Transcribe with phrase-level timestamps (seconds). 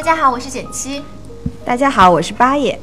[0.00, 1.02] 大家好，我是简七。
[1.62, 2.80] 大家好，我是八爷。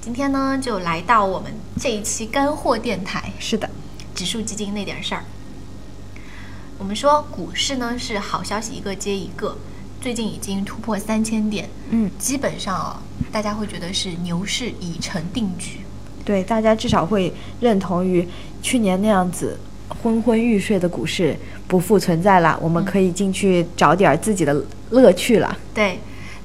[0.00, 3.70] 今天呢，就来到我们这一期干货电台是的，
[4.16, 5.22] 指数基金那点事儿。
[6.76, 9.56] 我们说股市呢是好消息一个接一个，
[10.00, 12.96] 最近已经突破三千点，嗯，基本上哦，
[13.30, 15.78] 大家会觉得是牛市已成定局。
[16.24, 18.28] 对，大家至少会认同于
[18.60, 19.56] 去年那样子
[20.02, 21.36] 昏昏欲睡的股市
[21.68, 25.56] 不复存在了，我们可以进去找点自己的乐趣了。
[25.72, 26.00] 对，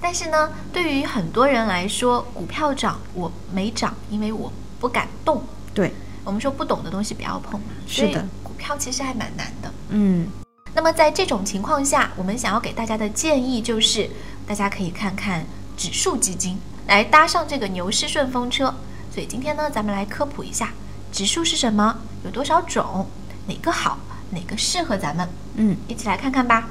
[0.06, 5.42] 但是呢，对于很多人来说，股票涨我没涨，因为我不敢动。
[5.74, 5.92] 对，
[6.24, 9.74] 我们说不懂的东西不要碰嘛，是的所以股票其实还蛮难的。
[9.90, 10.28] 嗯，
[10.76, 14.08] 那么在这种情况下，我们想要给大家的建议就是，
[14.46, 15.44] 大家可以看看
[15.76, 18.76] 指数基金，来搭上这个牛市顺风车。
[19.12, 20.72] 所以今天呢，咱们来科普一下
[21.12, 23.08] 指数是什么，有多少种，
[23.48, 23.98] 哪个好，
[24.30, 26.70] 哪个适合咱们，嗯，一起来看看吧。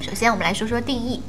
[0.00, 1.20] 首先，我们来说说定义。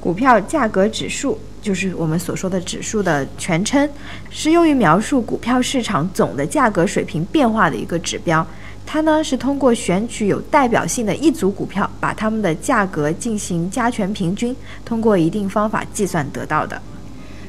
[0.00, 3.88] 股票价格指数就是我们所说的指数的全称，
[4.30, 8.44] 是用于描述股票市场总的价格水平变化的一个指标。
[8.86, 16.80] 它呢是通过选取有代表性的一组股票，把它们的价格进行加权平均，通过一定方法计算得到的。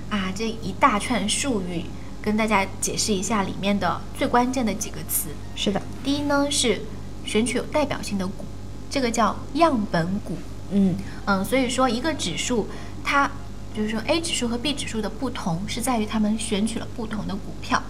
[0.10, 1.86] 啊，这一大串术语，
[2.22, 5.30] 跟大家解释一下里面的最关键的几个词。
[5.56, 6.82] 是的，第一呢是
[7.26, 8.46] 选取有代表性的股，
[8.90, 10.36] 这个叫样本股。
[10.72, 12.68] 嗯，嗯，所以说一个指数，
[13.04, 13.30] 它
[13.76, 17.82] 就是说 A 指数和 B 指数的不同，是在于他们选取了不同的股票，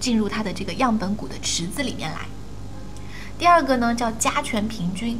[0.00, 2.26] 进入它的这个样本股的池子里面来。
[3.38, 5.18] 第二个呢叫加权平均，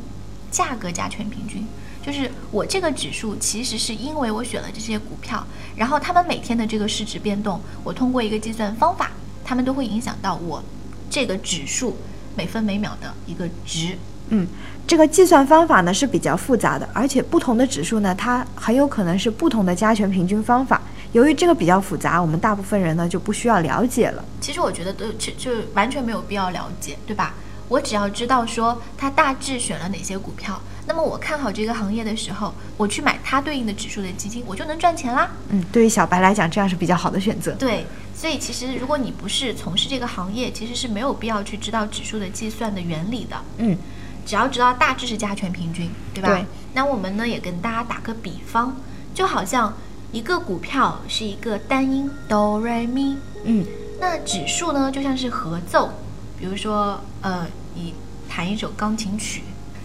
[0.50, 1.66] 价格加权平均，
[2.04, 5.44] 就是我这个指数其实是因为我选了这些股票，
[5.76, 9.10] 然后它们每天的这个市值变动，我通过一个计算方法，
[9.44, 10.62] 它们都会影响到我
[11.10, 11.96] 这个指数
[12.36, 13.98] 每分每秒的一个值。
[14.28, 14.46] 嗯，
[14.86, 20.80] 这个计算方法呢是比较复杂的，而且不同的指数呢，它很有可能是不同的加权平均方法。
[21.12, 24.24] 由于这个比较复杂，我们大部分人呢就不需要了解了。
[24.40, 27.34] 其实我觉得都就就完全没有必要了解，对吧？
[27.68, 35.30] 我只要知道说它大致选了哪些股票，那么我看好这个行业的时候，我去买它对应的指数的基金，我就能赚钱啦。
[35.48, 37.52] 嗯，对于小白来讲，这样是比较好的选择。
[37.52, 43.36] 对，所以其实如果你不是从事这个行业，其实是没有必要去知道指数的计算的原理的。
[43.56, 43.78] 嗯，
[44.24, 46.28] 只要知道大致是加权平均，对吧？
[46.28, 46.44] 对。
[46.74, 48.76] 那我们呢也跟大家打个比方，
[49.14, 49.72] 就好像
[50.12, 53.64] 一个股票是一个单音哆来咪，嗯，
[54.00, 55.90] 那指数呢就像是合奏，
[56.38, 57.94] 比如说呃你
[58.28, 59.42] 弹一首钢琴曲，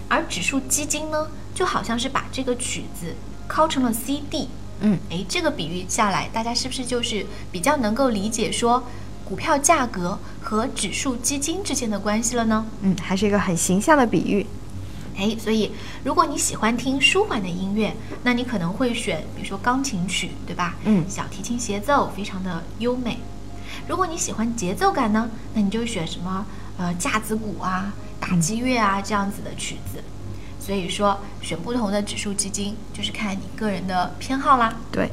[0.08, 3.14] 而指数基金呢就好像是把这个曲子
[3.48, 4.50] 拷成了 CD。
[4.82, 8.82] 嗯，诶，这个比喻下来，大家是不是就是比较能够理解说
[9.30, 12.66] 股票价格和指数基金之间的关系了呢？
[12.82, 14.44] 嗯，还是一个很形象的比喻。
[15.16, 15.72] 哎，所以
[16.04, 20.76] 如果你喜欢听舒缓的音乐，那你可能会选，比如说钢琴曲，对吧？
[20.86, 23.20] 嗯小提琴协奏非常的优美。
[23.88, 26.44] 如果你喜欢节奏感呢，那你就选什么
[26.78, 30.04] 呃架子鼓啊、打击乐啊这样子的曲子。
[30.60, 34.74] 所以说，选不同的指数基金，就是看你个人的偏好啦。
[34.92, 35.12] 对。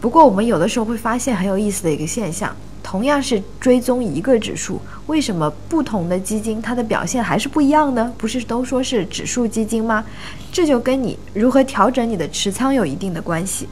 [0.00, 8.10] 不过我们有的时候会发现很有意思的一个现象，同样是追踪一个指数，为什么不同的基金它的表现还是不一样呢？
[8.16, 10.02] 不是都说是指数基金吗？
[10.50, 13.68] 这就跟你如何调整你的持仓有一定的关系。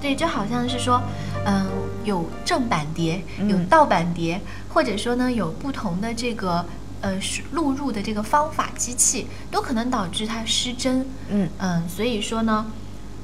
[0.00, 1.02] 对，就好像是说，
[1.44, 1.66] 嗯，
[2.04, 6.64] 有正版碟，有嗯盗版碟，或者说呢，有不同的这个
[7.00, 11.04] 呃是录入的这个方法机器，都可能导致它失真。
[11.30, 12.66] 嗯嗯，所以说呢，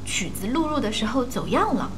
[0.04, 1.88] 曲子录入的时候走样了。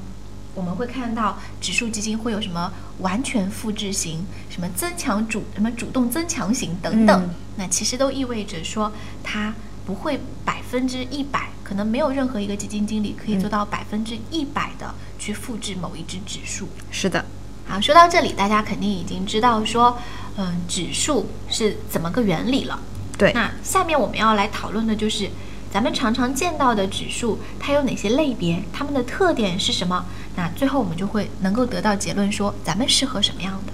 [0.54, 7.34] 我们会看到指数基金会有什么完全复制型、什么增强主、什么主动增强型等等，嗯。
[7.56, 9.54] 那其实都意味着说它
[9.84, 16.68] 不会百分之一百，可能没有任何一个基金经理可以做到百分之一百的去复制某一只指数。
[16.90, 17.24] 是的，
[17.66, 19.98] 好，说到这里，大家肯定已经知道说，
[20.36, 22.80] 嗯、指数是怎么个原理了。
[23.18, 25.30] 对，那下面我们要来讨论的就是，
[25.72, 28.62] 咱们常常见到的指数，它有哪些类别？
[28.74, 30.04] 它们的特点是什么？
[30.36, 33.72] 那最后我们就会能够得到结论说，咱们适合什么样的。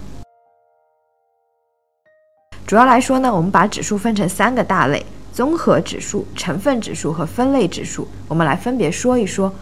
[2.64, 8.06] 主要来说呢，我们把指数分成三个大类：综合指数、成分指数和分类指数。
[8.28, 9.52] 我们来分别说一说。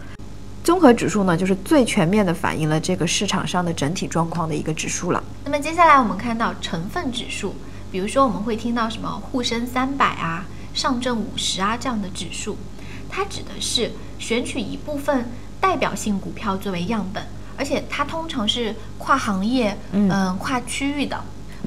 [0.63, 5.23] 综合指数呢，就是最全面的反映了这个市场上的整体状况的一个指数了。
[5.43, 7.55] 那么接下来我们看到成分指数，
[7.91, 10.45] 比如说我们会听到什么沪深三百啊、
[10.77, 12.55] 上证五十啊这样的指数，
[13.09, 15.25] 它指的是选取一部分
[15.59, 17.25] 代表性股票作为样本，
[17.57, 21.21] 而且它通常是跨行业、嗯跨区域的。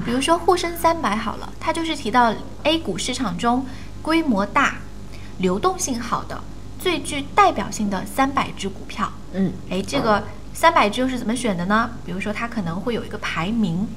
[0.05, 3.65] 比如说沪深三百好了，它就是提到 A 股市场中
[4.01, 4.77] 规模大、
[5.39, 6.41] 流动性好的。
[6.79, 11.91] 最具代表性的三百只股票，嗯，哎，这个三百只又是怎么选的呢？
[12.03, 13.87] 比如说，它可能会有一个排名，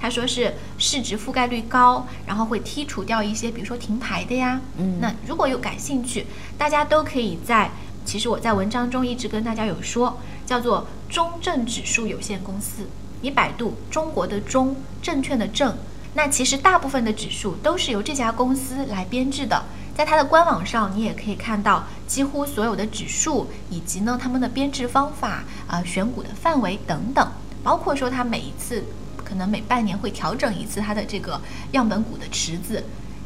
[0.00, 4.60] 他说是市值覆盖率高，然后会剔除掉一些，比如说停牌的呀。
[4.76, 7.70] 嗯，那如果有感兴趣，大家都可以在，
[8.04, 12.88] 其实我在文章中一直跟大家有说，叫做中证指数有限公司，
[13.20, 15.76] 你百度中国的中证券的证，
[16.14, 19.64] 那其实大部分的指数都是由这家公司来编制的。
[19.96, 27.32] 在它的官网上，你也可以看到几乎所有的指数，以及呢他们的编制方法啊、选股的范围等等，
[27.64, 28.84] 包括说它每一次
[29.28, 31.40] 可能每半年会调整一次它的这个
[31.72, 32.82] 样本股的池子，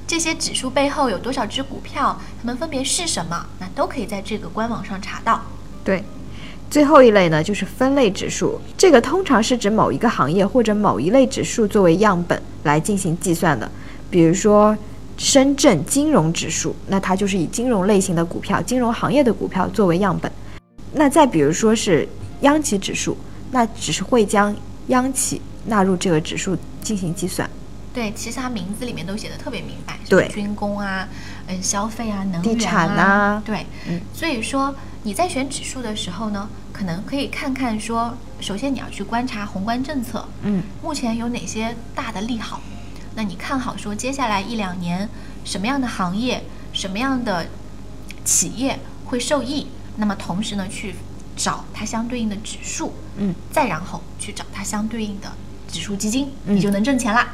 [0.06, 5.40] 这些指数背后有多少只股票，它们分别是什么，那都可以在这个官网上查到。
[5.84, 6.02] 对，
[6.69, 13.70] 最后一类呢就是分类指数，这个通常是指某一个行业或者某一类指数作为样本来进行计算的，
[14.10, 14.76] 比如说。
[15.19, 20.32] 深圳金融指数，那它就是以金融类型的股票、金融行业的股票作为样本。
[20.94, 22.08] 那再比如说是
[22.40, 23.16] 央企指数，
[23.50, 24.52] 那只是会将
[24.88, 27.48] 央企纳入这个指数进行计算。
[27.94, 31.06] 对，其实它名字里面都写的特别明白，对，军工啊，
[31.46, 42.62] 嗯，消费啊，能源、地产啊，对，嗯，所以说你在选指数的时候呢，可能可以看看说，首先你要去观察宏观政策，嗯，目前有哪些大的利好。
[43.14, 45.06] 那你看好说接下来一两年
[45.44, 46.42] 什么样的行业、
[46.72, 47.46] 什么样的
[48.24, 49.66] 企业会受益？
[49.96, 50.94] 那么同时呢，去
[51.36, 55.30] 找它相对应的指数，嗯，再然后去找它相对应的
[55.72, 57.26] 指数基金，你就能挣钱啦。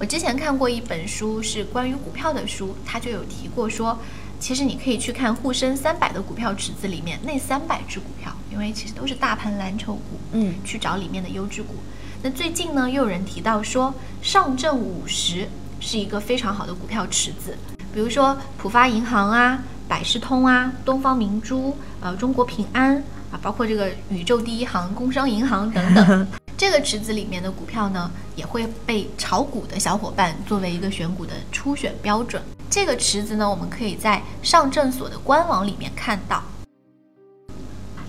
[0.00, 3.96] 我之前看过一本书，是关于股票的书，它就有提过说，
[4.40, 11.74] 其实你可以去看沪深三百的股票池子里面那三百只股票，因为其实都是大盘蓝筹股，嗯，去找里面的优质股。
[12.22, 17.56] 那最近呢，又有人提到说，上证五十是一个非常好的股票池子，
[17.94, 22.96] 比如说浦发银行啊、百事通啊、东方明珠、呃中国平安
[23.32, 26.26] 啊，包括这个宇宙第一行工商银行等等，
[26.58, 32.42] 这个池子里面的股票呢，也会被炒股的小伙伴作为一个选股的初选标准。
[32.68, 36.42] 这个池子呢，我们可以在上证所的官网里面看到。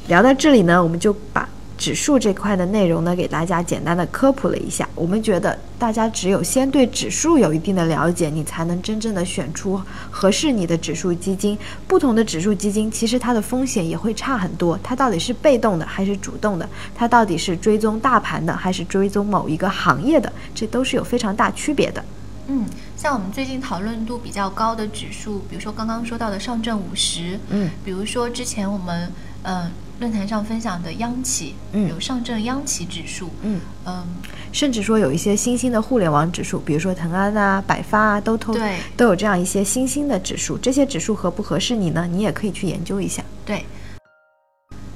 [0.08, 1.48] 聊到这里呢，我们就把。
[1.80, 4.88] 指数这块的内容呢，给大家简单的科普了一下。
[4.94, 9.82] 我们觉得大家只有先对指数有一定的了解，你才能真正的选出
[10.12, 11.58] 合适你的指数基金。
[11.88, 16.68] 不同的指数基金其实它的风险也会差很多，它到底是被动的还是主动的？
[16.94, 20.30] 它到底是追踪大盘的还是追踪某一个行业的？
[20.54, 22.04] 这都是有非常大区别的。
[22.48, 22.66] 嗯，
[22.98, 29.10] 像我们最近讨论度比较高的指数，比如说刚刚说到的上证五十，嗯，比如说之前我们
[29.44, 29.72] 嗯。
[30.00, 34.04] 论坛上分享的央企，嗯，有上证央企指数，嗯嗯，
[34.52, 40.58] 甚至说有一些新兴的互联网指数，比如说腾安啊、百发啊，都都对都有这样一些新兴的指数。
[40.58, 42.08] 这些指数合不合适你呢？
[42.10, 43.22] 你也可以去研究一下。
[43.46, 43.66] 对，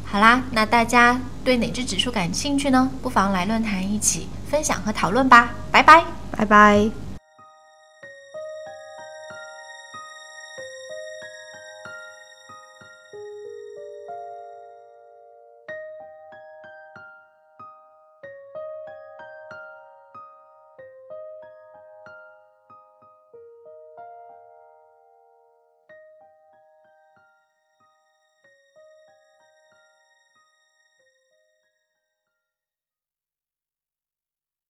[0.05, 2.89] 好啦，那大家对哪只指数感兴趣呢？
[3.01, 5.51] 不妨来论坛一起分享和讨论吧。
[5.69, 7.02] 拜拜，拜拜。